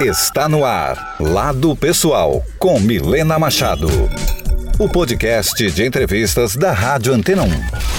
[0.00, 3.88] Está no ar, Lado Pessoal, com Milena Machado.
[4.78, 7.97] O podcast de entrevistas da Rádio Antena 1.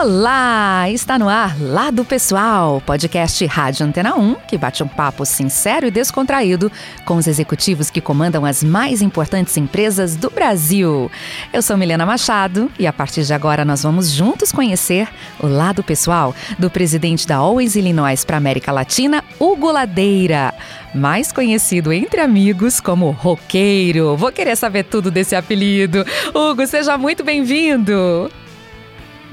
[0.00, 0.88] Olá!
[0.91, 5.91] Está no ar Lado Pessoal, podcast Rádio Antena 1, que bate um papo sincero e
[5.91, 6.70] descontraído
[7.04, 11.10] com os executivos que comandam as mais importantes empresas do Brasil.
[11.52, 15.08] Eu sou Milena Machado e a partir de agora nós vamos juntos conhecer
[15.41, 20.54] o lado pessoal do presidente da Always Illinois para América Latina, Hugo Ladeira
[20.94, 24.16] mais conhecido entre amigos como Roqueiro.
[24.16, 26.06] Vou querer saber tudo desse apelido.
[26.32, 28.30] Hugo, seja muito bem-vindo.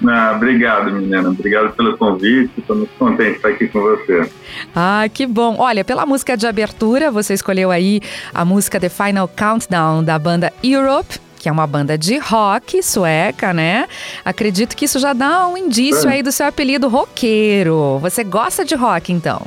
[0.07, 1.29] Ah, obrigado, menina.
[1.29, 2.51] Obrigado pelo convite.
[2.57, 4.29] Estou muito contente de estar aqui com você.
[4.75, 5.55] Ah, que bom.
[5.59, 8.01] Olha, pela música de abertura, você escolheu aí
[8.33, 13.53] a música The Final Countdown da banda Europe que é uma banda de rock sueca,
[13.53, 13.87] né?
[14.25, 16.13] Acredito que isso já dá um indício é.
[16.13, 17.99] aí do seu apelido roqueiro.
[17.99, 19.45] Você gosta de rock, então?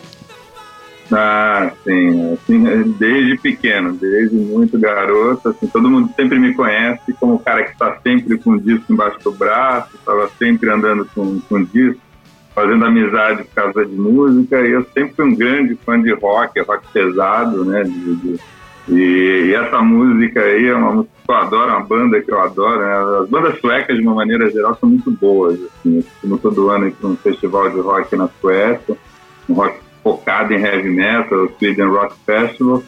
[1.11, 7.34] Ah, sim, assim, desde pequeno, desde muito garoto, assim, todo mundo sempre me conhece como
[7.34, 11.64] o cara que está sempre com o disco embaixo do braço, estava sempre andando com,
[11.64, 12.01] disco,
[12.55, 16.61] fazendo amizade por causa de música, e eu sempre fui um grande fã de rock,
[16.61, 18.40] rock pesado, né, de, de,
[18.89, 22.40] e, e, essa música aí é uma música que eu adoro, uma banda que eu
[22.40, 23.20] adoro, né?
[23.23, 27.08] as bandas suecas de uma maneira geral são muito boas, assim, eu todo ano para
[27.08, 28.96] um festival de rock na Suécia,
[29.48, 32.83] um rock focado em heavy metal, o Sweden Rock Festival.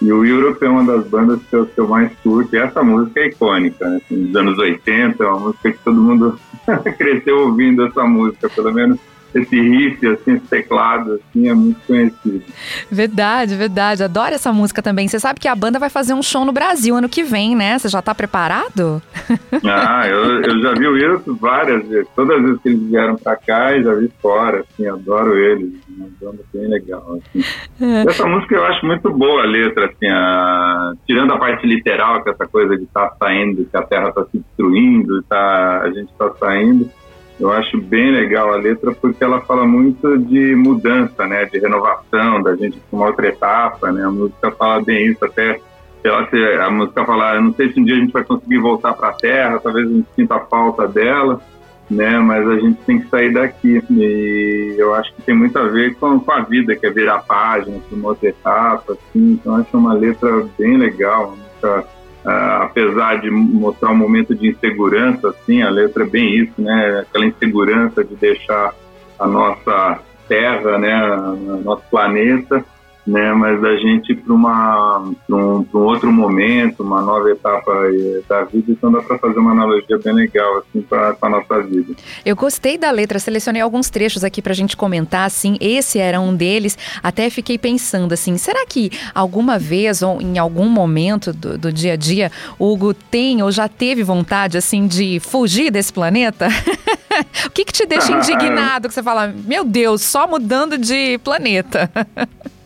[0.00, 2.54] E o Europe é uma das bandas que eu, que eu mais curto.
[2.54, 4.00] E essa música é icônica, né?
[4.02, 6.40] Assim, dos anos 80, é uma música que todo mundo
[6.96, 8.98] cresceu ouvindo essa música, pelo menos
[9.34, 12.42] esse riff, assim, esse teclado, assim, é muito conhecido.
[12.90, 14.02] Verdade, verdade.
[14.02, 15.06] Adoro essa música também.
[15.06, 17.78] Você sabe que a banda vai fazer um show no Brasil ano que vem, né?
[17.78, 19.02] Você já está preparado?
[19.72, 22.08] Ah, eu, eu já vi o Wilson várias vezes.
[22.14, 25.74] Todas as vezes que eles vieram para cá, eu já vi fora, assim, adoro eles.
[25.88, 27.44] Uma banda bem legal, assim.
[27.80, 28.08] É.
[28.08, 30.92] Essa música eu acho muito boa a letra, assim, a...
[31.06, 34.08] tirando a parte literal, que é essa coisa de estar tá saindo, que a Terra
[34.08, 35.82] está se destruindo, tá...
[35.82, 36.90] a gente está saindo
[37.40, 42.42] eu acho bem legal a letra porque ela fala muito de mudança, né, de renovação,
[42.42, 44.04] da gente para uma outra etapa, né?
[44.04, 45.58] A música fala bem isso, até
[46.04, 46.28] ela,
[46.66, 49.08] a música fala, eu não sei se um dia a gente vai conseguir voltar para
[49.08, 51.40] a Terra, talvez a gente sinta a falta dela,
[51.90, 52.18] né?
[52.18, 55.94] Mas a gente tem que sair daqui e eu acho que tem muito a ver
[55.96, 59.32] com, com a vida, que é virar página, para uma outra etapa, assim.
[59.32, 61.86] Então acho uma letra bem legal, uma música
[62.24, 67.00] Uh, apesar de mostrar um momento de insegurança, assim, a letra é bem isso, né?
[67.00, 68.74] Aquela insegurança de deixar
[69.18, 70.96] a nossa terra, né,
[71.64, 72.64] nosso planeta,
[73.10, 77.72] né, mas da gente para uma um, um, outro momento, uma nova etapa
[78.28, 81.94] da vida, então dá para fazer uma analogia bem legal assim para a nossa vida.
[82.24, 86.20] Eu gostei da letra, selecionei alguns trechos aqui para a gente comentar, assim, esse era
[86.20, 86.78] um deles.
[87.02, 91.94] Até fiquei pensando assim, será que alguma vez ou em algum momento do, do dia
[91.94, 96.46] a dia Hugo tem ou já teve vontade assim de fugir desse planeta?
[97.44, 101.90] o que, que te deixa indignado que você fala, meu Deus, só mudando de planeta?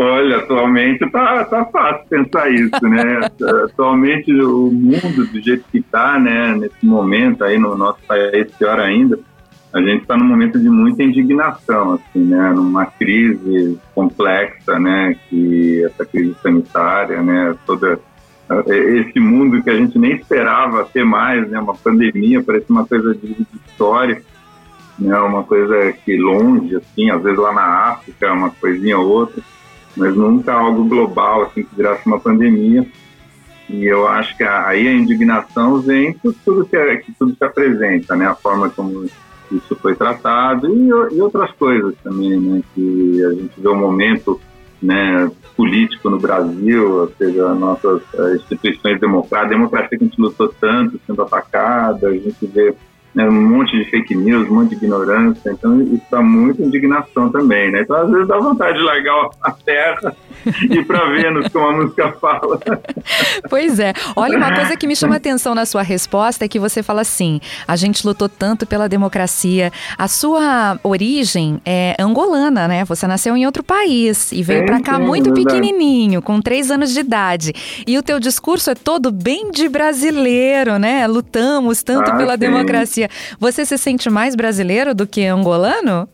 [0.00, 3.18] Olha, atualmente tá, tá fácil pensar isso, né?
[3.64, 6.54] atualmente o mundo do jeito que está, né?
[6.54, 9.18] Nesse momento aí no nosso país pior ainda,
[9.72, 12.52] a gente está num momento de muita indignação, assim, né?
[12.54, 15.16] Numa crise complexa, né?
[15.28, 17.56] Que essa crise sanitária, né?
[17.66, 17.98] Toda
[18.68, 21.58] esse mundo que a gente nem esperava ter mais, né?
[21.58, 24.22] Uma pandemia parece uma coisa de, de história,
[24.96, 25.18] né?
[25.18, 29.42] Uma coisa que longe, assim, às vezes lá na África, uma coisinha ou outra
[29.98, 32.86] mas nunca algo global, assim, que virasse uma pandemia.
[33.68, 37.44] E eu acho que aí a indignação vem por tudo que, é, que tudo se
[37.44, 38.26] apresenta, né?
[38.26, 39.04] A forma como
[39.50, 42.62] isso foi tratado e, e outras coisas também, né?
[42.74, 44.40] Que a gente vê o momento
[44.80, 50.20] né, político no Brasil, ou seja, nossas uh, instituições democráticas, a democracia que a gente
[50.20, 52.74] lutou tanto sendo atacada, a gente vê
[53.18, 57.32] né, um monte de fake news, um monte de ignorância, então isso dá muita indignação
[57.32, 57.80] também, né?
[57.82, 60.14] Então às vezes dá vontade de largar a terra
[60.70, 62.60] e para Vênus, como a música fala.
[63.50, 63.92] Pois é.
[64.14, 67.40] Olha, uma coisa que me chama atenção na sua resposta é que você fala assim:
[67.66, 69.72] a gente lutou tanto pela democracia.
[69.96, 72.84] A sua origem é angolana, né?
[72.84, 76.92] Você nasceu em outro país e veio para cá sim, muito pequenininho, com três anos
[76.92, 77.52] de idade.
[77.84, 81.04] E o teu discurso é todo bem de brasileiro, né?
[81.08, 82.38] Lutamos tanto ah, pela sim.
[82.38, 83.07] democracia.
[83.38, 86.08] Você se sente mais brasileiro do que angolano?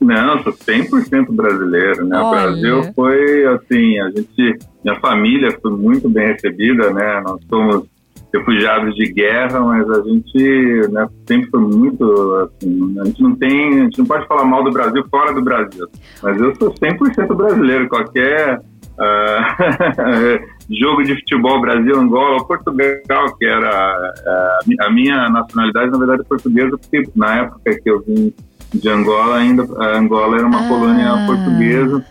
[0.00, 2.18] Não, sou 100% brasileiro, né?
[2.18, 2.26] Olha.
[2.26, 7.22] O Brasil foi, assim, a gente, minha família foi muito bem recebida, né?
[7.22, 7.86] Nós somos
[8.34, 13.80] refugiados de guerra, mas a gente né, sempre foi muito, assim, a gente não tem,
[13.80, 15.86] a gente não pode falar mal do Brasil fora do Brasil,
[16.20, 18.60] mas eu sou 100% brasileiro, qualquer
[18.98, 26.78] uh, jogo de futebol Brasil-Angola, Portugal, que era uh, a minha nacionalidade, na verdade, portuguesa,
[26.78, 28.32] porque na época que eu vim
[28.72, 30.68] de Angola, ainda a Angola era uma ah.
[30.68, 32.04] colônia portuguesa.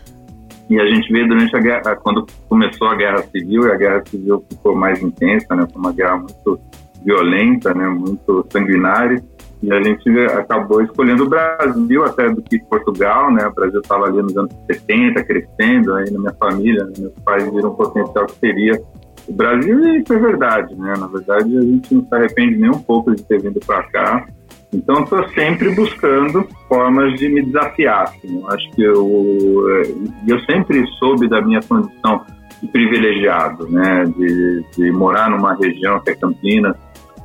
[0.70, 4.02] E a gente vê durante a guerra, quando começou a guerra civil, e a guerra
[4.06, 5.66] civil ficou mais intensa, né?
[5.70, 6.58] Foi uma guerra muito
[7.04, 7.86] violenta, né?
[7.86, 9.22] Muito sanguinária.
[9.64, 13.46] E a gente acabou escolhendo o Brasil até do que Portugal, né?
[13.46, 16.92] O Brasil estava ali nos anos 70, crescendo, aí na minha família, né?
[16.98, 18.78] meus pais viram o potencial que seria
[19.26, 20.92] o Brasil e isso é verdade, né?
[20.98, 24.26] Na verdade, a gente não se arrepende nem um pouco de ter vindo para cá.
[24.70, 28.02] Então, estou sempre buscando formas de me desafiar.
[28.02, 28.40] Assim.
[28.42, 29.62] Eu acho que eu,
[30.28, 32.20] eu sempre soube da minha condição
[32.60, 34.04] de privilegiado, né?
[34.04, 36.76] De, de morar numa região que é Campinas,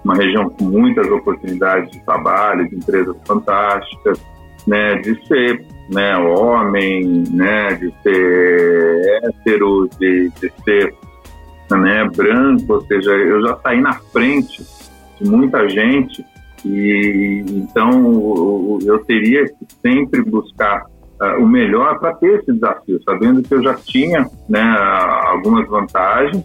[0.09, 4.19] uma região com muitas oportunidades de trabalho, de empresas fantásticas,
[4.65, 4.95] né?
[4.95, 7.75] De ser né, homem, né?
[7.75, 10.95] De ser hétero, de, de ser
[11.77, 14.65] né, branco, ou seja, eu já saí na frente
[15.21, 16.25] de muita gente
[16.65, 20.85] e então eu teria que sempre buscar
[21.21, 24.63] uh, o melhor para ter esse desafio, sabendo que eu já tinha né,
[25.27, 26.43] algumas vantagens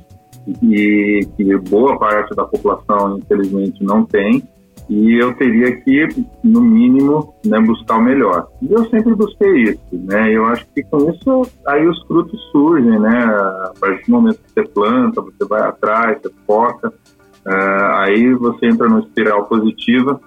[0.63, 4.43] e que boa parte da população infelizmente não tem.
[4.91, 6.09] E eu teria que
[6.43, 8.49] no mínimo né, buscar o melhor.
[8.61, 10.31] E eu sempre busquei isso né?
[10.31, 13.25] Eu acho que com isso aí os frutos surgem né?
[13.25, 16.93] A partir do momento que você planta você vai atrás você foca
[17.47, 20.19] Uh, aí você entra numa espiral positiva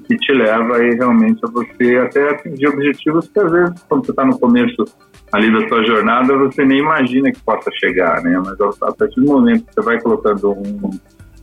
[0.00, 4.12] que te leva aí realmente a você até atingir objetivos que às vezes quando você
[4.12, 4.84] está no começo
[5.32, 8.40] ali da sua jornada você nem imagina que possa chegar, né?
[8.44, 10.90] Mas a partir do momento que você vai colocando um,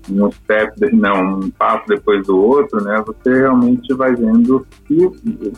[0.09, 3.03] um step, não, um passo depois do outro, né?
[3.05, 5.09] Você realmente vai vendo que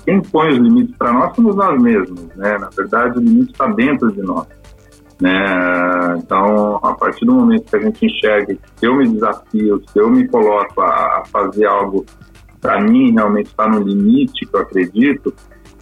[0.05, 2.57] quem põe os limites para nós somos nós mesmos, né?
[2.57, 4.47] Na verdade, o limite está dentro de nós.
[5.21, 5.31] Né?
[6.17, 10.09] Então, a partir do momento que a gente enxerga que eu me desafio, se eu
[10.09, 12.05] me coloco a, fazer algo
[12.63, 15.33] para mim realmente está no limite que eu acredito,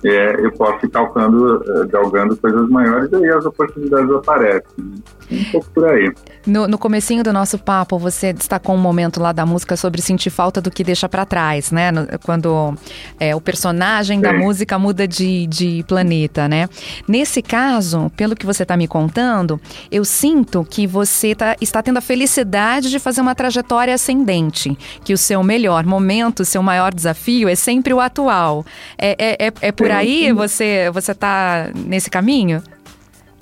[0.07, 4.93] é, eu posso ficar calcando, eh, galgando coisas maiores e aí as oportunidades aparecem.
[5.31, 6.11] Um pouco por aí.
[6.45, 10.29] No, no comecinho do nosso papo, você destacou um momento lá da música sobre sentir
[10.29, 11.91] falta do que deixa para trás, né?
[11.91, 12.73] No, quando
[13.19, 14.23] é, o personagem Sim.
[14.23, 16.67] da música muda de, de planeta, né?
[17.07, 21.97] Nesse caso, pelo que você está me contando, eu sinto que você tá, está tendo
[21.97, 26.93] a felicidade de fazer uma trajetória ascendente, que o seu melhor momento, o seu maior
[26.93, 28.65] desafio é sempre o atual.
[28.97, 30.33] É, é, é, é por por aí?
[30.33, 32.61] Você você está nesse caminho?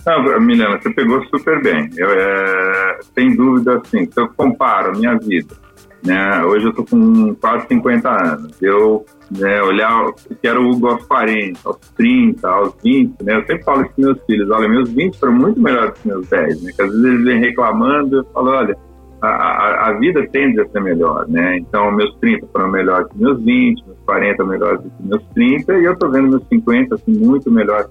[0.05, 1.89] Ah, Milena, você pegou super bem.
[1.97, 5.55] Eu, é, sem dúvida, assim, se eu comparo a minha vida,
[6.03, 10.69] né, hoje eu estou com quase 50 anos, eu né, olhar o que era o
[10.69, 14.49] Hugo aos 40, aos 30, aos 20, né, eu sempre falo isso para meus filhos,
[14.49, 17.39] olha, meus 20 foram muito melhores que meus 10, né, que às vezes eles vêm
[17.39, 18.77] reclamando, eu falo, olha,
[19.27, 21.57] a, a, vida tende a ser melhor, né?
[21.57, 25.73] Então, meus 30 foram melhores que meus 20, meus 40 melhores do que meus 30,
[25.77, 27.87] e eu tô vendo meus 50, assim, muito melhor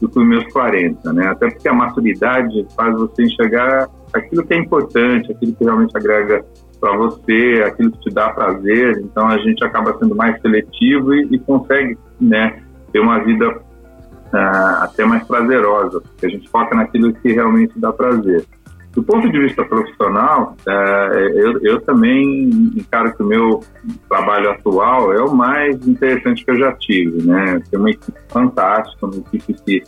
[0.00, 1.26] do que meus 40, né?
[1.28, 6.44] Até porque a maturidade faz você enxergar aquilo que é importante, aquilo que realmente agrega
[6.80, 11.28] para você, aquilo que te dá prazer, então a gente acaba sendo mais seletivo e,
[11.30, 17.12] e consegue, né, ter uma vida uh, até mais prazerosa, porque a gente foca naquilo
[17.12, 18.44] que realmente dá prazer.
[18.92, 23.60] Do ponto de vista profissional, é, eu, eu, também encaro que o meu
[24.08, 27.62] trabalho atual é o mais interessante que eu já tive, né?
[27.70, 29.82] Tem uma equipe fantástica, uma equipe que,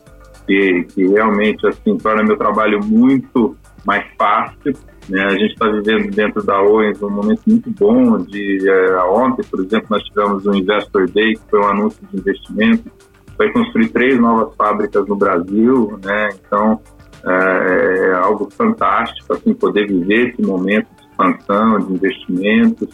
[0.46, 4.72] que, que realmente assim, torna meu trabalho muito mais fácil.
[5.08, 5.24] Né?
[5.24, 8.18] A gente está vivendo dentro da Owens um momento muito bom.
[8.18, 12.20] De, é, ontem, por exemplo, nós tivemos um Investor Day, que foi um anúncio de
[12.20, 12.88] investimento
[13.36, 16.28] vai construir três novas fábricas no Brasil, né?
[16.46, 16.80] Então
[17.24, 22.88] é, é algo fantástico, assim, poder viver esse momento de expansão, de investimentos.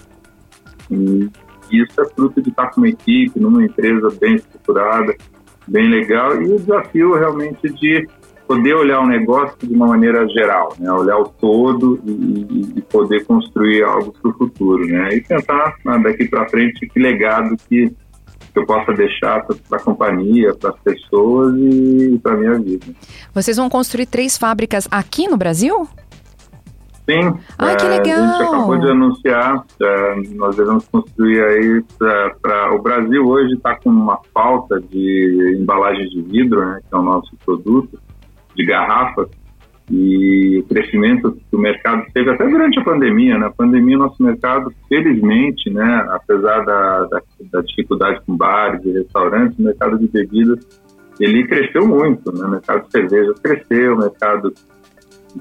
[0.91, 1.31] E
[1.71, 5.15] isso é fruto de estar com uma equipe, numa empresa bem estruturada,
[5.67, 8.07] bem legal, e o desafio realmente de
[8.49, 10.91] poder olhar o negócio de uma maneira geral, né?
[10.91, 15.11] olhar o todo e, e poder construir algo para o futuro, né?
[15.13, 17.95] E pensar né, daqui para frente que legado que,
[18.59, 22.87] que eu possa deixar para a companhia, para as pessoas e para a minha vida.
[23.33, 25.89] Vocês vão construir três fábricas aqui no Brasil?
[27.09, 27.35] Sim.
[27.59, 28.19] Ai, que legal!
[28.19, 32.75] É, a gente acabou de anunciar, é, nós devemos construir aí para...
[32.75, 37.03] O Brasil hoje está com uma falta de embalagens de vidro, né, que é o
[37.03, 37.99] nosso produto,
[38.55, 39.29] de garrafas,
[39.91, 43.47] e o crescimento do mercado teve até durante a pandemia, né?
[43.47, 49.59] A pandemia, nosso mercado, felizmente, né, apesar da, da, da dificuldade com bares e restaurantes,
[49.59, 50.59] o mercado de bebidas,
[51.19, 52.47] ele cresceu muito, né?
[52.47, 54.53] O mercado de cerveja cresceu, o mercado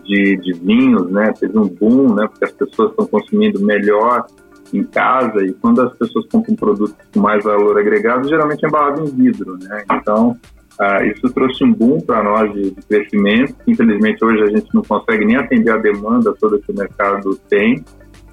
[0.03, 1.33] de, de vinhos, né?
[1.37, 2.27] Teve um boom, né?
[2.27, 4.25] Porque as pessoas estão consumindo melhor
[4.73, 9.03] em casa e quando as pessoas compram produtos com mais valor agregado, geralmente é embalado
[9.03, 9.83] em vidro, né?
[9.93, 10.37] Então,
[10.79, 13.55] ah, isso trouxe um boom para nós de, de, crescimento.
[13.67, 17.83] Infelizmente, hoje a gente não consegue nem atender a demanda toda que o mercado tem.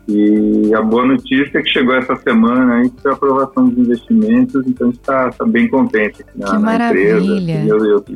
[0.06, 4.88] E a boa notícia é que chegou essa semana aí a aprovação dos investimentos, então
[4.88, 7.24] a gente está tá bem contente aqui na, na empresa.
[7.24, 7.68] E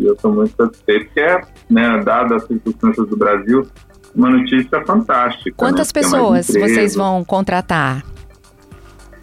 [0.04, 3.66] eu estou muito satisfeito, porque é, né, dadas as circunstâncias do Brasil,
[4.14, 5.50] uma notícia fantástica.
[5.56, 6.02] Quantas né?
[6.02, 8.04] pessoas vocês vão contratar?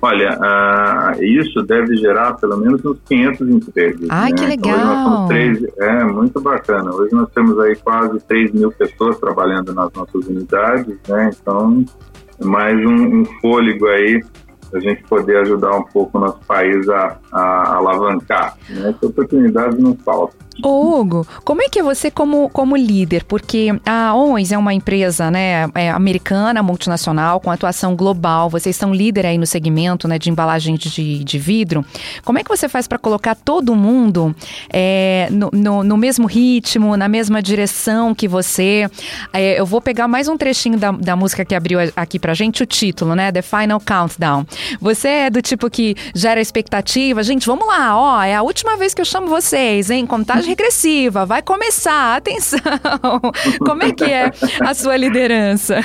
[0.06, 4.08] Olha, uh, isso deve gerar pelo menos uns 500 empregos.
[4.10, 4.38] Ai, né?
[4.38, 4.76] que legal!
[4.76, 6.94] Então, hoje nós somos três, é, muito bacana.
[6.94, 11.32] Hoje nós temos aí quase 3 mil pessoas trabalhando nas nossas unidades, né?
[11.42, 11.84] Então,
[12.44, 14.22] mais um, um fôlego aí
[14.76, 18.58] a gente poder ajudar um pouco o nosso país a, a alavancar.
[18.70, 18.90] Né?
[18.90, 20.45] Essa oportunidade não falta.
[20.64, 23.26] Ô Hugo, como é que é você como, como líder?
[23.26, 28.50] Porque a ONS é uma empresa né, é americana, multinacional, com atuação global.
[28.50, 31.86] Vocês são líder aí no segmento né, de embalagem de, de vidro.
[32.24, 34.34] Como é que você faz para colocar todo mundo
[34.72, 38.90] é, no, no, no, mesmo ritmo, na mesma direção que você?
[39.34, 42.64] É, eu vou pegar mais um trechinho da, da música que abriu aqui pra gente,
[42.64, 43.30] o título, né?
[43.32, 44.46] The Final Countdown.
[44.80, 47.22] Você é do tipo que gera expectativa.
[47.24, 50.06] Gente, vamos lá, ó, é a última vez que eu chamo vocês, hein?
[50.06, 52.60] Contagem regressiva, vai começar, atenção.
[53.66, 55.80] Como é que é a sua liderança?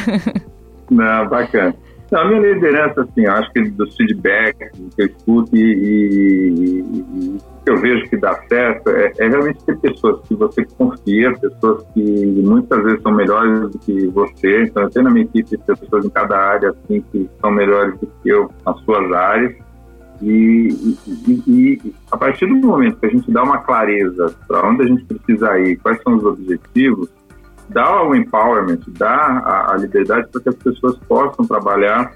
[0.90, 1.74] Não, bacana.
[2.10, 7.38] Não, a minha liderança, assim, acho que dos feedbacks que eu escuto e, e, e,
[7.64, 11.86] que eu vejo que dá certo é, é, realmente ter pessoas que você confia, pessoas
[11.94, 14.64] que muitas vezes são melhores do que você.
[14.64, 18.08] Então, eu tenho na minha equipe pessoas em cada área, assim, que são melhores do
[18.22, 19.54] que eu nas suas áreas.
[20.22, 20.96] E,
[21.26, 24.86] e, e, a partir do momento que a gente dá uma clareza para onde a
[24.86, 27.08] gente precisa ir, quais são os objetivos,
[27.70, 32.12] dá o empowerment, dá a, a liberdade para que as pessoas possam trabalhar.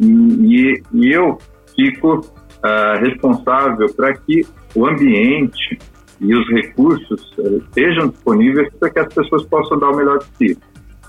[0.00, 1.38] E, e eu
[1.76, 4.44] fico uh, responsável para que
[4.74, 5.78] o ambiente
[6.20, 10.26] e os recursos uh, estejam disponíveis para que as pessoas possam dar o melhor de
[10.36, 10.58] si.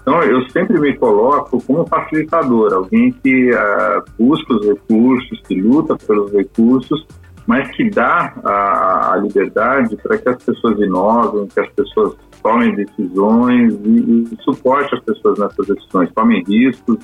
[0.06, 5.98] Então, eu sempre me coloco como facilitador, alguém que uh, busca os recursos, que luta
[5.98, 7.08] pelos recursos,
[7.48, 12.76] mas que dá a, a liberdade para que as pessoas inovem, que as pessoas tomem
[12.76, 17.00] decisões e, e suporte as pessoas nessas decisões, tomem riscos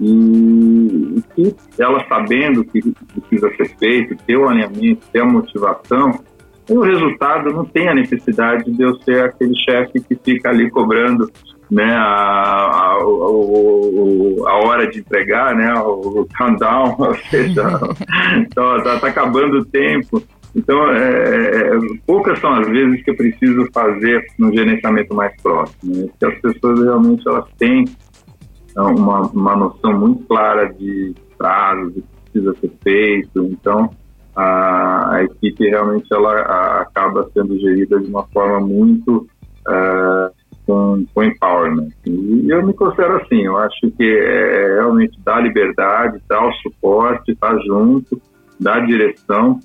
[0.00, 2.80] e, e que elas sabendo que
[3.20, 6.24] precisa ser feito, ter o alinhamento, ter a motivação,
[6.70, 11.30] o resultado não tem a necessidade de eu ser aquele chefe que fica ali cobrando
[11.70, 13.00] né, a, a, a,
[14.50, 17.62] a, hora de entregar, né, o countdown, ou seja,
[18.42, 20.22] está tá, tá acabando o tempo.
[20.54, 21.70] Então, é, é,
[22.06, 26.40] poucas são as vezes que eu preciso fazer um gerenciamento mais próximo, né, porque as
[26.40, 27.84] pessoas realmente elas têm
[28.76, 33.90] uma, uma noção muito clara de prazos, do que precisa ser feito, então
[34.34, 39.26] a, a equipe realmente ela acaba sendo gerida de uma forma muito
[39.66, 40.25] uh,
[41.14, 41.90] com, empowerment.
[42.06, 47.32] E eu me considero assim, eu acho que é realmente dar liberdade, dar o suporte,
[47.32, 48.20] estar junto,
[48.58, 49.60] dar direção,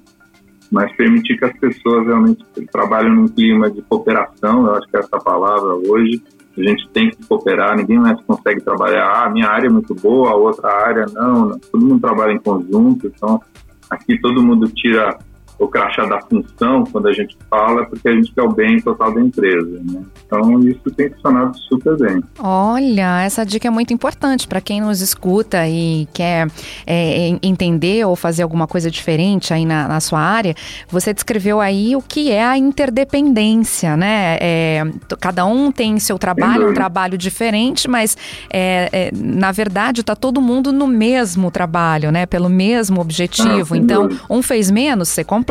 [0.72, 5.00] mas permitir que as pessoas realmente trabalhem num clima de cooperação, eu acho que é
[5.00, 6.22] essa palavra hoje,
[6.58, 10.32] a gente tem que cooperar, ninguém mais consegue trabalhar, ah, minha área é muito boa,
[10.32, 13.42] a outra área não, não, todo mundo trabalha em conjunto, então
[13.90, 15.18] aqui todo mundo tira
[15.62, 19.14] o crachá da função, quando a gente fala, porque a gente quer o bem total
[19.14, 19.80] da empresa.
[19.84, 20.02] Né?
[20.26, 22.24] Então, isso tem funcionado super bem.
[22.40, 26.48] Olha, essa dica é muito importante para quem nos escuta e quer
[26.88, 30.56] é, entender ou fazer alguma coisa diferente aí na, na, sua área.
[30.90, 34.38] Você descreveu aí o que é a interdependência, né?
[34.42, 34.84] É,
[35.20, 38.18] cada um tem seu trabalho, um trabalho diferente, mas
[38.52, 42.26] é, é na verdade está todo mundo no mesmo trabalho, né?
[42.26, 43.76] Pelo mesmo objetivo.
[43.76, 45.51] Ah, então, um fez menos, você completa.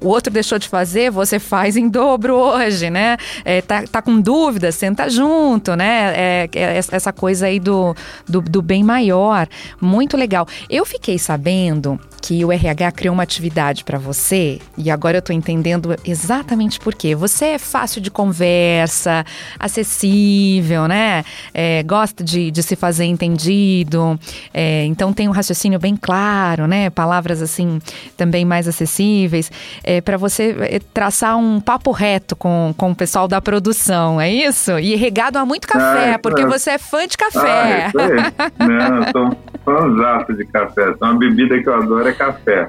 [0.00, 3.16] O outro deixou de fazer, você faz em dobro hoje, né?
[3.44, 6.12] É, tá, tá com dúvida, senta junto, né?
[6.14, 7.94] É, é, essa coisa aí do,
[8.28, 9.48] do, do bem maior.
[9.80, 10.46] Muito legal.
[10.68, 15.34] Eu fiquei sabendo que o RH criou uma atividade para você e agora eu estou
[15.34, 17.16] entendendo exatamente por quê.
[17.16, 19.26] Você é fácil de conversa,
[19.58, 21.24] acessível, né?
[21.52, 24.18] É, gosta de, de se fazer entendido,
[24.54, 26.88] é, então tem um raciocínio bem claro, né?
[26.90, 27.80] Palavras assim
[28.16, 29.50] também mais acessíveis,
[29.82, 34.32] é, para você é, traçar um papo reto com, com o pessoal da produção, é
[34.32, 34.78] isso?
[34.78, 37.86] E regado a muito café, ah, porque você é fã de café.
[37.86, 37.92] Ah,
[38.64, 40.94] Não, sou fãzato de café.
[41.00, 42.68] É uma bebida que eu adoro é café.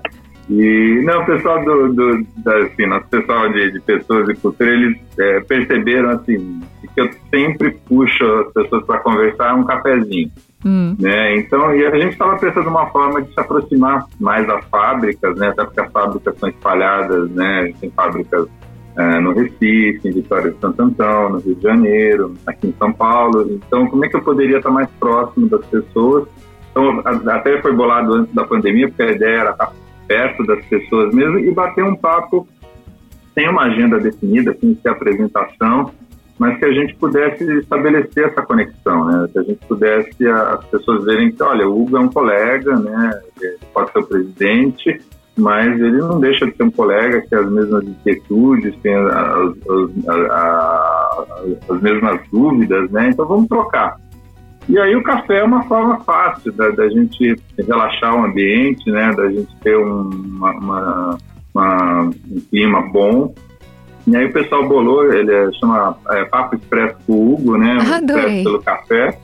[0.50, 2.28] E não, o pessoal do, do
[2.66, 6.62] assim, nosso pessoal de, de pessoas e cultura, eles é, perceberam assim
[6.94, 10.32] que eu sempre puxo as pessoas para conversar um cafezinho.
[10.66, 10.96] Hum.
[11.00, 11.38] Né?
[11.38, 15.50] Então, e a gente estava pensando uma forma de se aproximar mais das fábricas, né?
[15.50, 17.74] Até porque as fábricas são espalhadas, né?
[17.82, 18.48] Tem fábricas
[18.96, 22.94] é, no Recife, em Vitória de Santo Antão, no Rio de Janeiro, aqui em São
[22.94, 23.50] Paulo.
[23.52, 26.28] Então, como é que eu poderia estar mais próximo das pessoas?
[26.74, 29.72] Então, até foi bolado antes da pandemia, porque a ideia era estar
[30.08, 32.48] perto das pessoas mesmo e bater um papo
[33.36, 35.92] sem uma agenda definida, sem ter apresentação,
[36.38, 39.28] mas que a gente pudesse estabelecer essa conexão, né?
[39.32, 43.22] Que a gente pudesse as pessoas verem que, olha, o Hugo é um colega, né?
[43.40, 45.02] Ele pode ser o presidente,
[45.38, 49.08] mas ele não deixa de ser um colega que tem as mesmas inquietudes, tem as,
[49.08, 53.10] as, as, as mesmas dúvidas, né?
[53.10, 53.98] Então vamos trocar.
[54.70, 59.12] E aí o café é uma forma fácil da, da gente relaxar o ambiente, né?
[59.14, 61.18] Da gente ter um, uma, uma,
[61.54, 63.34] uma, um clima bom
[64.06, 67.78] e aí o pessoal bolou, ele é, chama é, Papo Expresso com o Hugo, né?
[67.78, 69.18] Expresso pelo café.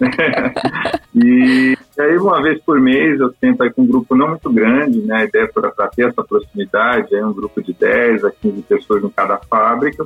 [1.14, 4.52] e, e, aí uma vez por mês eu sento aí com um grupo não muito
[4.52, 5.18] grande, né?
[5.18, 9.08] A ideia para ter essa proximidade, aí um grupo de 10 a 15 pessoas em
[9.08, 10.04] cada fábrica,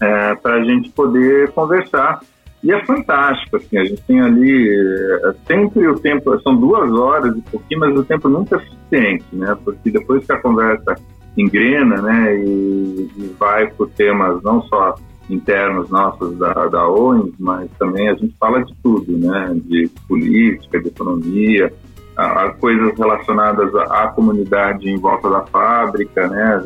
[0.00, 2.20] é, para a gente poder conversar.
[2.62, 7.36] E é fantástico, assim, a gente tem ali é, sempre o tempo, são duas horas
[7.36, 9.56] e pouquinho, mas o tempo nunca é suficiente, né?
[9.64, 10.96] Porque depois que a conversa
[11.36, 14.96] engrena, né, e, e, vai por temas não só
[15.30, 20.80] internos nossos da, da ONU, mas também a gente fala de tudo, né, de política,
[20.80, 21.72] de economia,
[22.16, 26.62] a, a coisas relacionadas à, à, comunidade em volta da fábrica, né,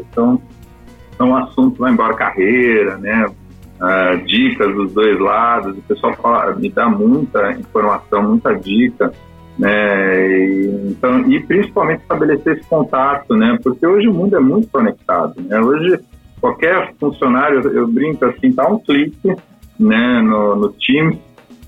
[0.00, 0.40] então
[1.16, 3.26] são assuntos lá embora carreira, né,
[3.80, 9.12] uh, dicas dos dois lados, o pessoal fala, me dá muita informação, muita dica,
[9.58, 10.38] né?
[10.38, 13.58] E, então, e principalmente estabelecer esse contato, né?
[13.62, 15.60] Porque hoje o mundo é muito conectado, né?
[15.60, 16.00] Hoje
[16.40, 19.34] qualquer funcionário, eu brinco assim, tá um clique,
[19.80, 21.18] né, no, no Teams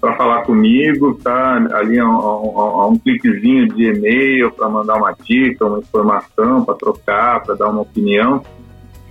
[0.00, 5.12] para falar comigo, tá ali a, a, a um cliquezinho de e-mail para mandar uma
[5.12, 8.42] dica, uma informação, para trocar, para dar uma opinião.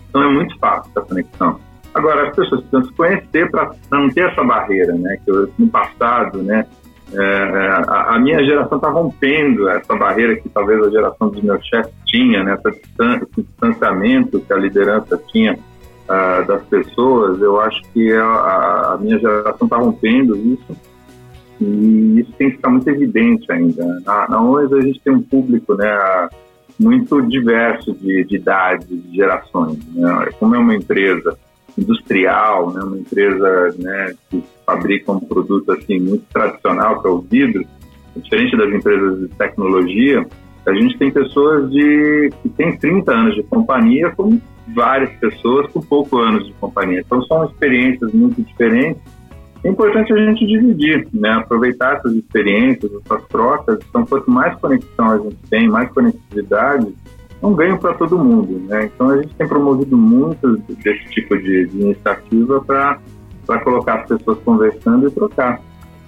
[0.08, 1.60] Então é muito fácil essa conexão.
[1.96, 5.18] Agora, as pessoas precisam se conhecer para não ter essa barreira, né?
[5.24, 6.66] Que eu, no passado, né?
[7.14, 11.42] É, é, a, a, minha geração está rompendo essa barreira que talvez a geração dos
[11.42, 17.40] meus chefes tinha, né, esse distanciamento que a liderança tinha uh, das pessoas.
[17.42, 20.76] Eu acho que a, a minha geração está rompendo isso
[21.62, 23.86] e isso tem que ficar muito evidente ainda.
[24.04, 26.28] Na, na ONU a gente tem um público né,
[26.78, 29.78] muito diverso de, de idades, de gerações.
[29.94, 30.30] Né?
[30.40, 31.38] Como é uma empresa
[31.78, 37.20] industrial, né, uma empresa né, que fabrica um produto assim muito tradicional, que é o
[37.20, 37.66] vidro,
[38.16, 40.26] diferente das empresas de tecnologia,
[40.66, 44.42] a gente tem pessoas de que têm 30 anos de companhia, como
[44.74, 47.02] várias pessoas com poucos anos de companhia.
[47.06, 49.02] Então são experiências muito diferentes.
[49.64, 51.32] É importante a gente dividir, né?
[51.34, 53.80] aproveitar essas experiências, essas trocas.
[53.90, 56.94] Então, quanto mais conexão a gente tem, mais conectividade,
[57.46, 58.60] um ganho para todo mundo.
[58.68, 58.86] Né?
[58.86, 64.40] Então a gente tem promovido muito desse tipo de, de iniciativa para colocar as pessoas
[64.40, 65.62] conversando e trocar.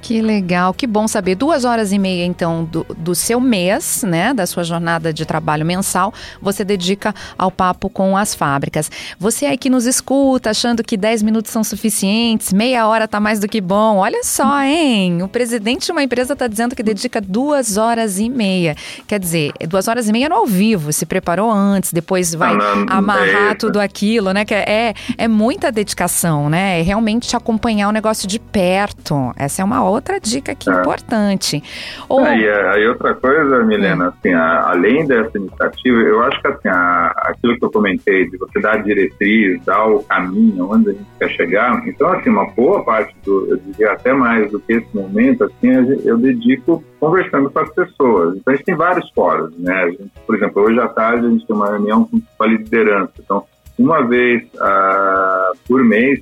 [0.07, 1.35] Que legal, que bom saber.
[1.35, 5.65] Duas horas e meia, então, do, do, seu mês, né, da sua jornada de trabalho
[5.65, 8.89] mensal, você dedica ao papo com as fábricas.
[9.19, 13.41] Você aí que nos escuta, achando que 10 minutos são suficientes, meia hora tá mais
[13.41, 13.97] do que bom.
[13.97, 15.21] Olha só, hein?
[15.23, 18.77] O presidente de uma empresa está dizendo que dedica duas horas e meia.
[19.09, 22.55] Quer dizer, duas horas e meia no ao vivo, se preparou antes, depois vai
[22.89, 24.45] amarrar tudo aquilo, né?
[24.45, 26.79] Que é, é muita dedicação, né?
[26.79, 29.33] É realmente acompanhar o negócio de perto.
[29.35, 30.73] Essa é uma outra dica aqui é.
[30.73, 31.63] importante.
[32.07, 32.19] Ou...
[32.19, 34.07] Aí, aí outra coisa, Milena, é.
[34.07, 38.37] assim, a, além dessa iniciativa, eu acho que assim, a, aquilo que eu comentei, de
[38.37, 42.49] você dar a diretriz, dar o caminho, onde a gente quer chegar, então assim, uma
[42.51, 45.69] boa parte do, eu diria até mais do que esse momento, assim,
[46.05, 48.37] eu dedico conversando com as pessoas.
[48.37, 49.91] Então a gente tem vários fóruns, né?
[49.91, 53.13] Gente, por exemplo, hoje à tarde a gente tem uma reunião com a liderança.
[53.19, 53.43] Então,
[53.77, 56.21] uma vez uh, por mês,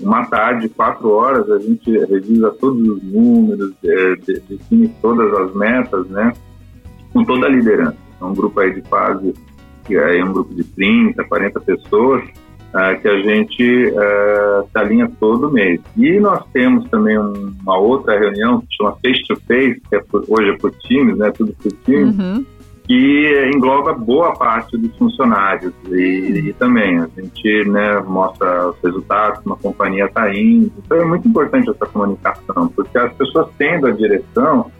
[0.00, 3.72] uma tarde, quatro horas, a gente revisa todos os números,
[4.48, 6.32] define todas as metas, né?
[7.12, 7.96] Com toda a liderança.
[8.20, 9.32] É um grupo aí de quase,
[9.84, 15.10] que é um grupo de 30, 40 pessoas, uh, que a gente uh, se alinha
[15.18, 15.80] todo mês.
[15.96, 20.24] E nós temos também uma outra reunião que chama Face to Face, que é por,
[20.28, 21.30] hoje é por times, né?
[21.30, 22.18] Tudo por times.
[22.18, 22.55] Uhum
[22.86, 29.40] que engloba boa parte dos funcionários e, e, também a gente né, mostra os resultados
[29.40, 30.72] que uma companhia está indo.
[30.84, 34.70] Então é muito importante essa comunicação, porque as pessoas tendo a direção,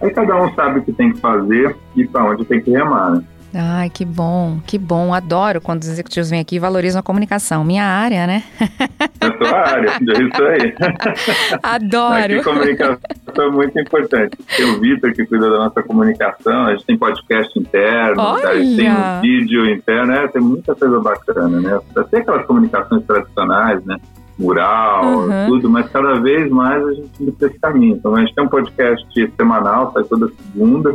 [0.00, 3.16] aí cada um sabe o que tem que fazer e para onde tem que remar.
[3.16, 3.24] Né?
[3.58, 5.14] Ai, que bom, que bom.
[5.14, 7.64] Adoro quando os executivos vêm aqui e valorizam a comunicação.
[7.64, 8.42] Minha área, né?
[9.18, 10.74] É sua área, é isso aí.
[11.62, 12.34] Adoro.
[12.34, 12.98] Aqui, comunicação
[13.38, 14.36] é muito importante.
[14.56, 18.76] Tem o Vitor que cuida da nossa comunicação, a gente tem podcast interno, a gente
[18.76, 20.28] tem um vídeo interno, né?
[20.28, 21.80] tem muita coisa bacana, né?
[22.10, 23.96] Tem aquelas comunicações tradicionais, né?
[24.38, 25.46] mural, uhum.
[25.46, 27.96] tudo, mas cada vez mais a gente indo para esse caminho.
[27.96, 30.94] Então a gente tem um podcast semanal, sai toda segunda,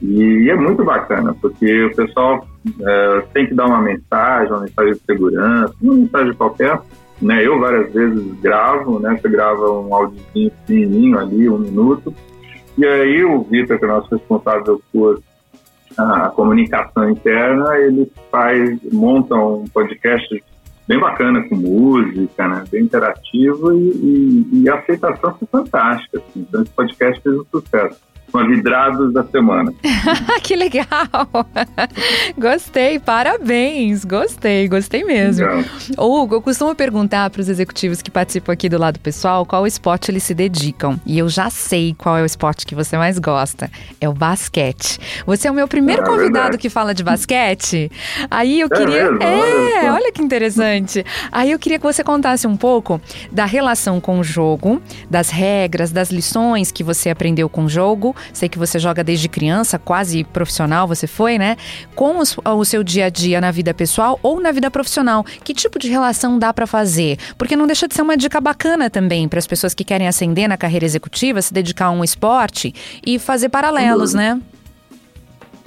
[0.00, 2.46] e é muito bacana, porque o pessoal
[2.80, 6.80] é, tem que dar uma mensagem, uma mensagem de segurança, uma mensagem qualquer.
[7.20, 7.44] Né?
[7.44, 9.18] Eu várias vezes gravo, né?
[9.20, 12.14] Você grava um áudiozinho pequenininho ali, um minuto.
[12.76, 15.20] E aí o Vitor, que é nosso responsável por
[15.96, 20.44] a comunicação interna, ele faz, monta um podcast
[20.86, 22.62] bem bacana com música, né?
[22.70, 26.18] Bem interativo e, e, e a aceitação foi fantástica.
[26.18, 26.46] Assim.
[26.48, 27.98] Então esse podcast fez um sucesso
[28.38, 29.72] as vidrados da semana.
[30.42, 30.86] que legal!
[32.38, 34.04] gostei, parabéns!
[34.04, 35.46] Gostei, gostei mesmo.
[35.46, 35.64] Legal.
[35.98, 40.10] Hugo, eu costumo perguntar para os executivos que participam aqui do lado pessoal qual esporte
[40.10, 40.98] eles se dedicam.
[41.04, 43.70] E eu já sei qual é o esporte que você mais gosta.
[44.00, 44.98] É o basquete.
[45.26, 46.58] Você é o meu primeiro é, convidado verdade.
[46.58, 47.90] que fala de basquete.
[48.30, 49.10] Aí eu é queria.
[49.10, 49.22] Mesmo?
[49.22, 51.04] É, olha que interessante.
[51.30, 55.90] Aí eu queria que você contasse um pouco da relação com o jogo, das regras,
[55.90, 60.24] das lições que você aprendeu com o jogo sei que você joga desde criança, quase
[60.24, 61.56] profissional você foi, né?
[61.94, 65.54] Com os, o seu dia a dia na vida pessoal ou na vida profissional, que
[65.54, 67.18] tipo de relação dá para fazer?
[67.36, 70.48] Porque não deixa de ser uma dica bacana também para as pessoas que querem ascender
[70.48, 74.40] na carreira executiva, se dedicar a um esporte e fazer paralelos, né?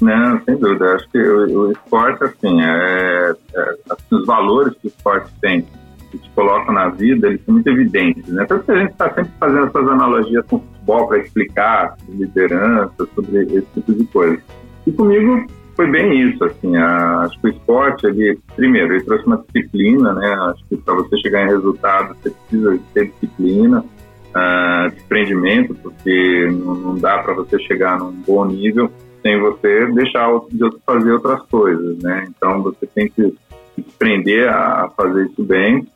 [0.01, 0.95] Não, sem dúvida.
[0.95, 5.65] Acho que o, o esporte, assim, é, é, assim, os valores que o esporte tem
[6.11, 8.45] que te coloca na vida, eles são muito evidentes, né?
[8.45, 13.07] Tanto que a gente está sempre fazendo essas analogias com o futebol para explicar liderança,
[13.15, 14.41] sobre esse tipo de coisa.
[14.85, 15.45] E comigo
[15.75, 20.13] foi bem isso, assim, a, acho que o esporte, ele, primeiro, ele trouxe uma disciplina,
[20.13, 20.33] né?
[20.51, 26.75] Acho que para você chegar em resultado, você precisa ter disciplina, uh, desprendimento, porque não,
[26.75, 31.97] não dá para você chegar num bom nível sem você deixar de fazer outras coisas,
[31.99, 32.27] né?
[32.29, 33.33] Então você tem que
[33.75, 35.87] se desprender a fazer isso bem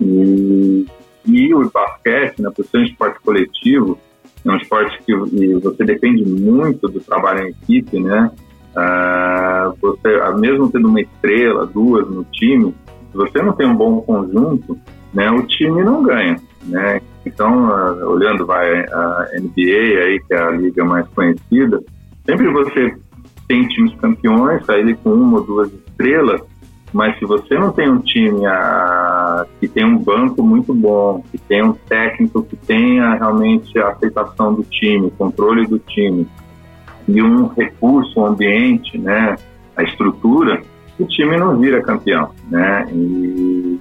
[0.00, 0.86] e,
[1.26, 3.98] e o basquete, né, por ser um esporte coletivo,
[4.44, 8.30] é um esporte que você depende muito do trabalho em equipe, né?
[8.74, 12.74] Uh, você, mesmo tendo uma estrela, duas no time,
[13.10, 14.78] se você não tem um bom conjunto,
[15.12, 17.00] né, o time não ganha, né?
[17.26, 21.82] Então, uh, olhando vai a NBA aí, que é a liga mais conhecida,
[22.24, 22.96] sempre você
[23.48, 26.40] tem times campeões, sair com uma ou duas estrelas,
[26.92, 31.22] mas se você não tem um time a, ah, que tem um banco muito bom,
[31.30, 36.26] que tem um técnico que tenha realmente a aceitação do time, controle do time,
[37.06, 39.36] e um recurso, um ambiente, né,
[39.76, 40.62] a estrutura,
[40.98, 42.86] o time não vira campeão, né?
[42.92, 43.78] E,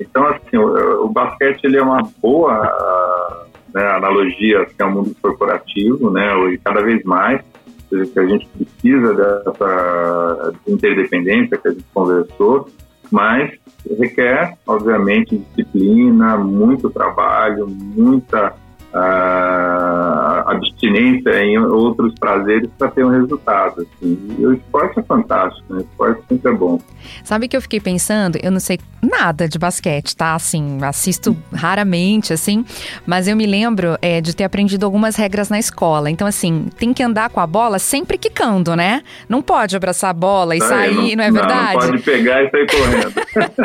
[0.00, 6.10] então, assim, o, o, basquete ele é uma boa né, analogia ao é mundo corporativo,
[6.10, 6.32] né?
[6.52, 7.42] E cada vez mais
[7.90, 12.68] que a gente precisa dessa interdependência que a gente conversou,
[13.10, 13.52] mas
[13.98, 18.54] requer, obviamente, disciplina, muito trabalho, muita
[18.94, 23.82] uh, abstinência em outros prazeres para ter um resultado.
[23.82, 24.36] Assim.
[24.38, 25.78] E o esporte é fantástico, né?
[25.78, 26.80] o esporte sempre é bom.
[27.24, 28.38] Sabe que eu fiquei pensando?
[28.42, 30.34] Eu não sei nada de basquete, tá?
[30.34, 32.64] Assim, assisto raramente, assim,
[33.06, 36.10] mas eu me lembro é, de ter aprendido algumas regras na escola.
[36.10, 39.02] Então, assim, tem que andar com a bola sempre quicando, né?
[39.28, 41.74] Não pode abraçar a bola e sair, não, não, é verdade?
[41.74, 43.12] Não, pode pegar e sair correndo.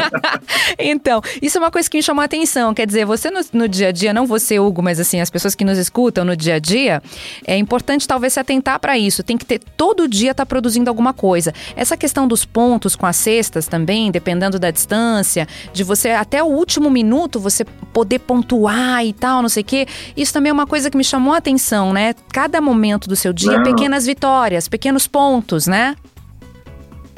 [0.80, 2.74] então, isso é uma coisa que me chamou a atenção.
[2.74, 5.56] Quer dizer, você no, no dia a dia, não você, Hugo, mas assim, as pessoas
[5.56, 7.02] que nos escutam no dia a dia,
[7.46, 9.24] é importante talvez se atentar para isso.
[9.24, 11.54] Tem que ter todo dia estar tá produzindo alguma coisa.
[11.76, 16.48] Essa questão dos pontos com as cestas também, dependendo da distância, de você até o
[16.48, 19.88] último minuto você poder pontuar e tal, não sei o quê.
[20.16, 22.14] Isso também é uma coisa que me chamou a atenção, né?
[22.32, 23.64] Cada momento do seu dia, não.
[23.64, 25.96] pequenas vitórias, pequenos pontos, né?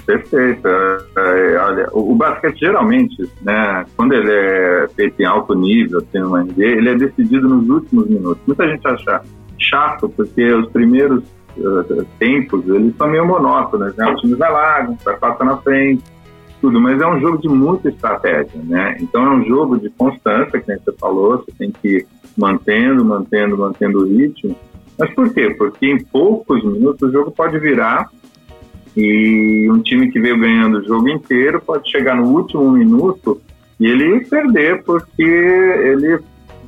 [0.08, 0.66] Perfeito.
[0.66, 6.02] É, é, olha, o, o, basquete geralmente, né, quando ele é feito em alto nível,
[6.02, 8.42] tem uma NBA, ele é decidido nos últimos minutos.
[8.48, 9.22] Muita gente acha
[9.60, 11.24] chato porque os primeiros
[11.58, 14.10] uh, tempos eles são meio monótonos, né?
[14.10, 16.02] O time vai lá, vai passar na frente,
[16.62, 18.96] tudo, mas é um jogo de muita estratégia, né?
[19.02, 23.58] Então é um jogo de constância, que você falou, você tem que ir mantendo, mantendo,
[23.58, 24.56] mantendo o ritmo.
[24.98, 25.54] Mas por quê?
[25.58, 28.10] Porque em poucos minutos o jogo pode virar
[28.98, 33.40] e um time que veio ganhando o jogo inteiro pode chegar no último minuto
[33.80, 36.18] e ele perder porque ele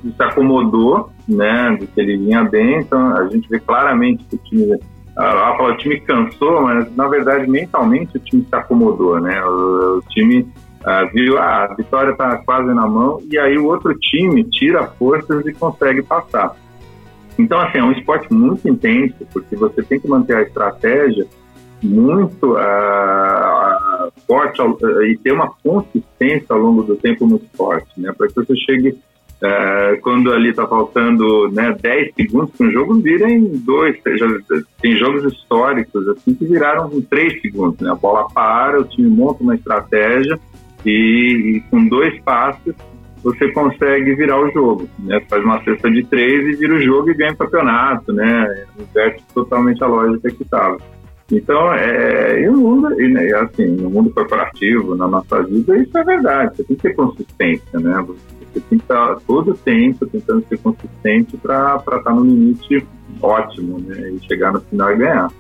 [0.04, 2.82] se acomodou, né, de que ele vinha bem.
[2.82, 4.80] Então a gente vê claramente que o time,
[5.18, 9.44] ela fala, o time cansou, mas na verdade mentalmente o time se acomodou, né?
[9.44, 10.42] O, o time
[10.82, 14.86] uh, viu ah, a vitória está quase na mão e aí o outro time tira
[14.86, 16.56] forças e consegue passar.
[17.40, 21.26] Então assim é um esporte muito intenso porque você tem que manter a estratégia
[21.82, 28.14] muito uh, forte uh, e ter uma consistência ao longo do tempo muito forte, né?
[28.18, 32.96] Para que você chegue uh, quando ali está faltando né, 10 segundos para um jogo,
[32.96, 33.98] vira em dois.
[34.82, 37.80] tem jogos históricos assim que viraram em 3 segundos.
[37.80, 37.92] Né?
[37.92, 40.40] A bola para, o time monta uma estratégia
[40.86, 42.76] e, e com dois passes
[43.24, 44.90] você consegue virar o jogo.
[45.00, 45.20] Né?
[45.30, 48.66] Faz uma cesta de três e vira o jogo e ganha o campeonato, né?
[48.80, 50.78] Inverte totalmente a lógica que estava.
[51.32, 55.96] Então, é, e o mundo, e, né, assim, no mundo corporativo, na nossa vida, isso
[55.98, 56.58] é verdade.
[56.58, 58.06] Você tem que ter consistência, né?
[58.08, 62.86] Você tem que estar todo o tempo tentando ser consistente para estar no limite
[63.22, 64.12] ótimo, né?
[64.12, 65.32] E chegar no final e ganhar.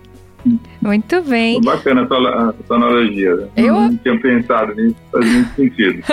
[0.82, 1.62] Muito bem.
[1.62, 3.36] Bacana a tua, a tua analogia.
[3.36, 3.50] Né?
[3.58, 6.04] Eu não tinha pensado nisso, faz muito sentido.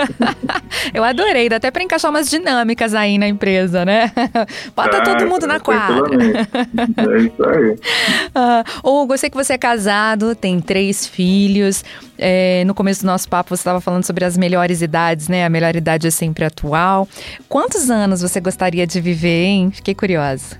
[0.93, 4.11] Eu adorei, dá até para encaixar umas dinâmicas aí na empresa, né?
[4.75, 6.17] Bota é, todo mundo na quadra.
[6.17, 7.71] É isso aí.
[8.35, 11.83] Uh, Hugo, sei que você é casado, tem três filhos.
[12.17, 15.45] É, no começo do nosso papo você estava falando sobre as melhores idades, né?
[15.45, 17.07] A melhor idade é sempre atual.
[17.47, 19.71] Quantos anos você gostaria de viver, hein?
[19.71, 20.59] Fiquei curiosa.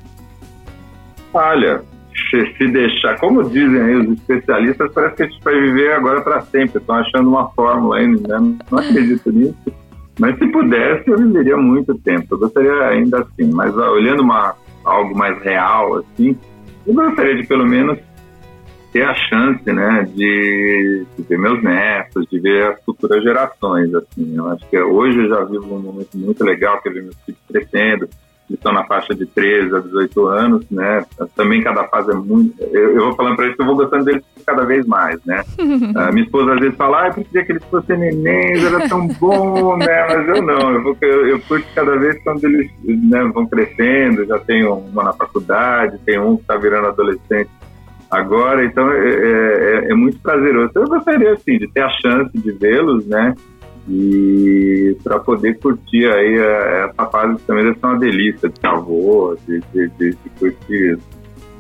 [1.34, 1.82] Olha,
[2.30, 6.22] se, se deixar, como dizem aí os especialistas, parece que a gente vai viver agora
[6.22, 6.80] para sempre.
[6.80, 8.58] Estão achando uma fórmula aí, né?
[8.72, 9.56] não acredito nisso.
[10.20, 12.28] Mas se pudesse, eu viveria muito tempo.
[12.32, 16.36] Eu gostaria ainda assim, mas ó, olhando uma, algo mais real, assim,
[16.86, 18.00] eu gostaria de pelo menos
[18.92, 24.36] ter a chance, né, de, de ver meus netos, de ver as futuras gerações, assim.
[24.36, 27.18] Eu acho que hoje eu já vivo um momento muito legal, que é ver meus
[27.26, 28.10] filhos crescendo,
[28.54, 31.06] estão na faixa de 13 a 18 anos, né?
[31.36, 32.54] Também cada fase é muito.
[32.64, 35.44] Eu, eu vou falando para eles que eu vou gostando deles cada vez mais, né?
[35.96, 39.08] a minha esposa às vezes fala, ah, eu preferia que eles fossem nenéns, era tão
[39.08, 40.08] bom, né?
[40.08, 44.26] Mas eu não, eu, vou, eu, eu curto cada vez quando eles né, vão crescendo.
[44.26, 47.50] Já tenho uma na faculdade, tem um que está virando adolescente
[48.10, 50.72] agora, então é, é, é muito prazeroso.
[50.76, 53.36] Eu gostaria, assim, de ter a chance de vê-los, né?
[53.90, 59.38] E para poder curtir aí é, essa fase também deve ser uma delícia de avô,
[59.48, 61.00] de, de, de, de curtir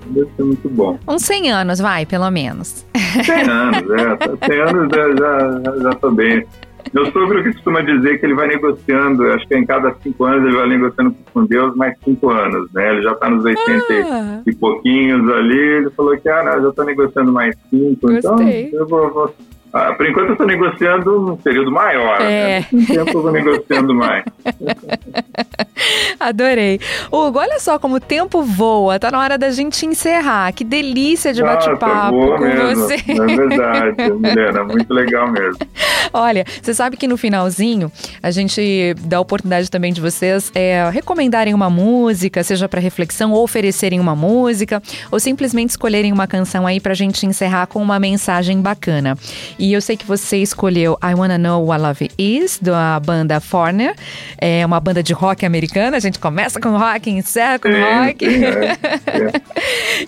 [0.07, 0.97] deve ser muito bom.
[1.07, 2.85] Uns 100 anos, vai, pelo menos.
[2.95, 4.47] 100 anos, é.
[4.47, 6.45] 100 anos já, já, já tô bem.
[6.93, 10.45] Meu sogro que costuma dizer que ele vai negociando, acho que em cada cinco anos
[10.45, 12.91] ele vai negociando com Deus mais cinco anos, né?
[12.93, 14.41] Ele já está nos 80 ah.
[14.45, 18.67] e pouquinhos ali, ele falou que, ah, não, já estou negociando mais cinco, então Gostei.
[18.67, 19.35] então eu vou, vou
[19.77, 22.19] ah, por enquanto eu estou negociando um período maior.
[22.19, 22.31] Né?
[22.31, 22.59] É.
[22.59, 22.67] Né?
[22.73, 24.25] Um tempo eu vou negociando mais.
[26.19, 26.79] Adorei.
[27.11, 28.99] Hugo, olha só como o tempo voa.
[28.99, 30.51] Tá na hora da gente encerrar.
[30.51, 32.75] Que delícia de bate-papo com mesmo.
[32.75, 32.95] você.
[32.95, 34.63] É verdade, Milena.
[34.63, 35.59] Muito legal mesmo.
[36.11, 37.91] Olha, você sabe que no finalzinho
[38.23, 43.31] a gente dá a oportunidade também de vocês é, recomendarem uma música, seja para reflexão,
[43.31, 47.99] ou oferecerem uma música, ou simplesmente escolherem uma canção aí pra gente encerrar com uma
[47.99, 49.17] mensagem bacana.
[49.59, 53.41] E E eu sei que você escolheu I Wanna Know What Love Is, da banda
[53.41, 53.93] Foreigner.
[54.37, 55.97] É uma banda de rock americana.
[55.97, 58.25] A gente começa com rock, encerra com rock.
[58.25, 58.77] É, é.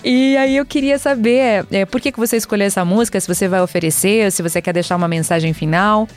[0.02, 3.48] e aí eu queria saber é, por que, que você escolheu essa música, se você
[3.48, 6.08] vai oferecer, se você quer deixar uma mensagem final.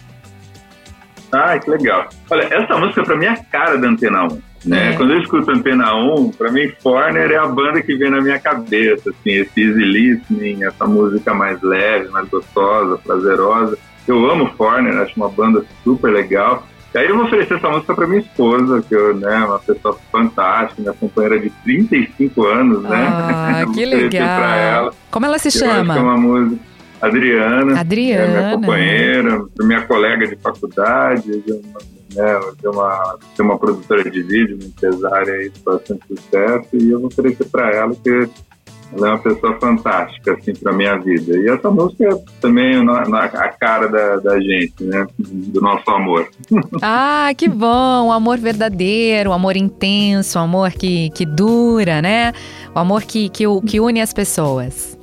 [1.29, 2.07] Ah, que legal.
[2.31, 4.41] Olha, essa música pra mim é a cara da Antena 1.
[4.65, 4.93] Né?
[4.93, 4.95] É.
[4.95, 8.39] Quando eu escuto Antena 1, para mim Forner é a banda que vem na minha
[8.39, 13.77] cabeça, assim, esse easy listening, essa música mais leve, mais gostosa, prazerosa.
[14.07, 16.65] Eu amo Forner, acho uma banda super legal.
[16.93, 19.97] E aí eu vou oferecer essa música para minha esposa, que eu, né, uma pessoa
[20.11, 23.07] fantástica, minha companheira de 35 anos, né?
[23.09, 24.43] Ah, que legal.
[24.43, 24.93] Ela.
[25.09, 25.97] Como ela se chama?
[25.97, 26.73] é uma música
[27.03, 28.23] Adriana, Adriana.
[28.23, 31.43] É minha companheira, minha colega de faculdade,
[32.15, 37.07] né, uma, uma produtora de vídeo, uma empresária aí de bastante sucesso, e eu vou
[37.07, 38.29] oferecer para ela que
[38.95, 41.35] ela é uma pessoa fantástica, assim, para minha vida.
[41.37, 45.89] E essa música é também na, na, a cara da, da gente, né, do nosso
[45.89, 46.29] amor.
[46.81, 48.07] Ah, que bom!
[48.07, 52.33] O amor verdadeiro, o amor intenso, o amor que, que dura, né?
[52.75, 54.97] O amor que, que, que une as pessoas.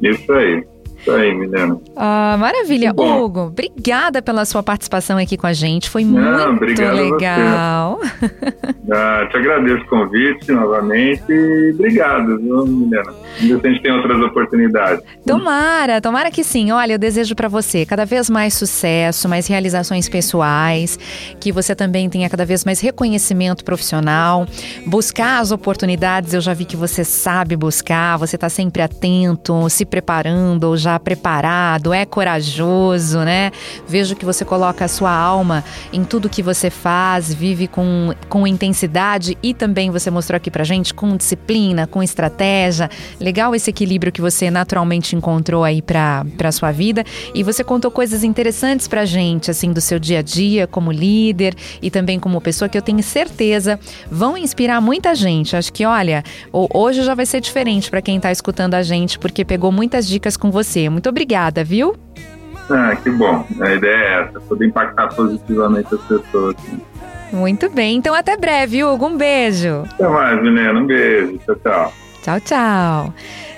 [0.00, 0.64] Isso aí.
[1.02, 1.78] Isso aí, Milena.
[1.96, 2.92] Ah, maravilha.
[2.92, 5.90] Hugo, obrigada pela sua participação aqui com a gente.
[5.90, 8.00] Foi muito legal.
[8.94, 13.14] Ah, te agradeço o convite novamente e obrigado, viu, Milena.
[13.40, 15.02] Ainda a gente tem outras oportunidades.
[15.26, 16.72] Tomara, tomara que sim.
[16.72, 20.98] Olha, eu desejo para você cada vez mais sucesso, mais realizações pessoais,
[21.40, 24.46] que você também tenha cada vez mais reconhecimento profissional,
[24.86, 26.34] buscar as oportunidades.
[26.34, 30.98] Eu já vi que você sabe buscar, você está sempre atento, se preparando ou já
[30.98, 33.50] preparado, é corajoso, né?
[33.88, 38.46] Vejo que você coloca a sua alma em tudo que você faz, vive com, com
[38.46, 42.90] intensidade e também você mostrou aqui pra gente com disciplina, com estratégia.
[43.18, 47.04] Legal esse equilíbrio que você naturalmente encontrou aí pra, pra sua vida.
[47.34, 51.54] E você contou coisas interessantes pra gente, assim, do seu dia a dia como líder
[51.80, 53.78] e também como pessoa que eu tenho certeza
[54.10, 55.56] vão inspirar muita gente.
[55.56, 59.44] Acho que, olha, hoje já vai ser diferente para quem tá escutando a gente, porque
[59.44, 60.88] pegou muitas dicas com você você.
[60.88, 61.94] Muito obrigada, viu?
[62.70, 63.44] Ah, que bom.
[63.60, 66.56] A ideia é essa, poder impactar positivamente as pessoas.
[67.32, 67.96] Muito bem.
[67.96, 69.06] Então até breve, Hugo.
[69.06, 69.84] Um beijo.
[69.92, 70.72] Até mais, menina.
[70.72, 71.38] Um beijo.
[71.38, 71.92] Tchau, tchau.
[72.22, 73.14] Tchau, tchau.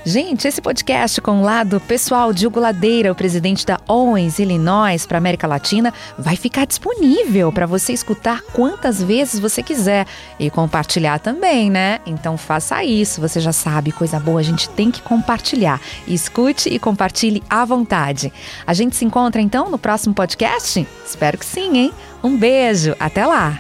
[0.06, 5.06] Gente, esse podcast com o lado pessoal de Hugo Ladeira, o presidente da Owens Illinois
[5.06, 10.06] para América Latina, vai ficar disponível para você escutar quantas vezes você quiser
[10.38, 12.00] e compartilhar também, né?
[12.04, 15.80] Então faça isso, você já sabe, coisa boa, a gente tem que compartilhar.
[16.06, 18.30] Escute e compartilhe à vontade.
[18.66, 20.86] A gente se encontra então no próximo podcast?
[21.06, 21.92] Espero que sim, hein?
[22.22, 23.58] Um beijo, até lá!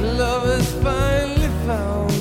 [0.00, 2.17] like love is finally found.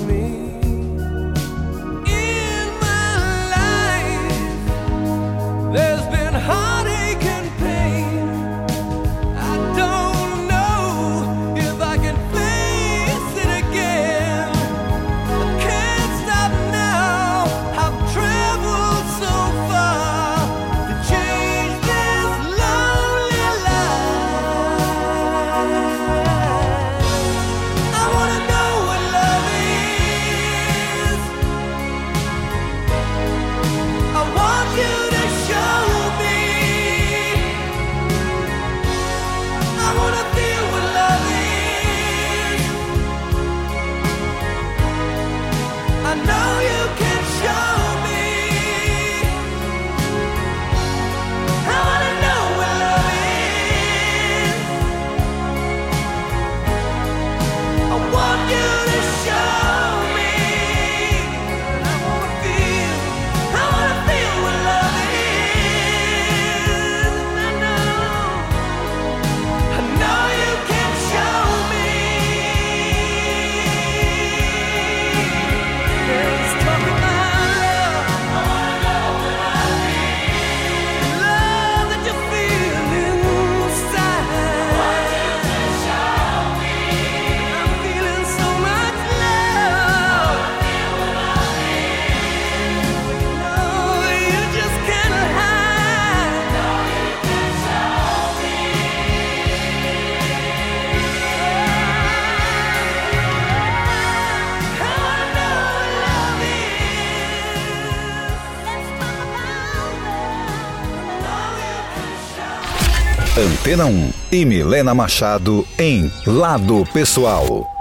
[113.77, 117.76] Antena 1 e Milena Machado em Lado Pessoal.